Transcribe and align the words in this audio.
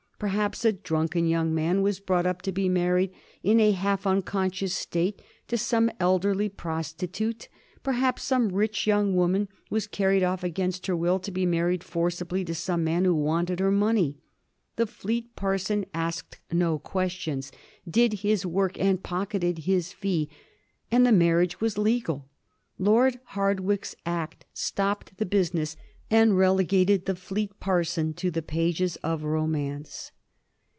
Perhaps 0.21 0.65
a 0.65 0.71
drunken 0.71 1.25
young 1.25 1.55
lad 1.55 1.79
was 1.79 1.99
brought 1.99 2.27
up 2.27 2.43
to 2.43 2.51
be 2.51 2.69
married 2.69 3.09
in 3.41 3.59
a 3.59 3.71
half 3.71 4.05
unconscious 4.05 4.71
state 4.71 5.19
to 5.47 5.57
some 5.57 5.89
elderly 5.99 6.47
prostitute, 6.47 7.49
perhaps 7.81 8.21
some 8.21 8.49
rich 8.49 8.85
young 8.85 9.15
woman 9.15 9.47
was 9.71 9.87
carried 9.87 10.21
off 10.21 10.43
against 10.43 10.85
her 10.85 10.95
will 10.95 11.17
to 11.17 11.31
be 11.31 11.47
married 11.47 11.83
forcibly 11.83 12.45
to 12.45 12.53
some 12.53 12.83
man 12.83 13.03
who 13.03 13.15
wanted 13.15 13.59
her 13.59 13.71
money. 13.71 14.19
The 14.75 14.85
Fleet 14.85 15.35
parson 15.35 15.87
asked 15.91 16.39
no 16.51 16.77
questions, 16.77 17.51
did 17.89 18.13
his 18.19 18.45
work, 18.45 18.79
and 18.79 19.01
pocketed 19.01 19.57
his 19.65 19.91
fee— 19.91 20.29
^and 20.91 21.03
the 21.03 21.11
marriage 21.11 21.59
was 21.59 21.79
legal. 21.79 22.29
Lord 22.77 23.19
Hardwicke's 23.31 23.95
Act 24.05 24.45
stopped 24.53 25.17
the 25.17 25.25
business 25.25 25.77
and 26.13 26.37
relegated 26.37 27.05
the 27.05 27.15
Fleet 27.15 27.57
parson 27.61 28.13
to 28.13 28.29
the 28.29 28.41
pages 28.41 28.97
of 28.97 29.23
romance. 29.23 30.11